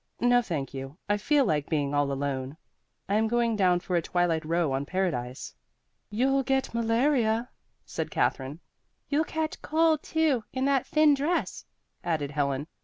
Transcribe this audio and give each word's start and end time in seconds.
"No, 0.19 0.41
thank 0.41 0.73
you. 0.73 0.97
I 1.07 1.17
feel 1.17 1.45
like 1.45 1.69
being 1.69 1.93
all 1.93 2.11
alone. 2.11 2.57
I'm 3.07 3.27
going 3.27 3.55
down 3.55 3.79
for 3.81 3.95
a 3.95 4.01
twilight 4.01 4.43
row 4.43 4.71
on 4.73 4.83
Paradise." 4.83 5.53
"You'll 6.09 6.41
get 6.41 6.73
malaria," 6.73 7.51
said 7.85 8.09
Katherine. 8.09 8.61
"You'll 9.09 9.25
catch 9.25 9.61
cold, 9.61 10.01
too, 10.01 10.43
in 10.51 10.65
that 10.65 10.87
thin 10.87 11.13
dress," 11.13 11.65
added 12.03 12.31
Helen. 12.31 12.65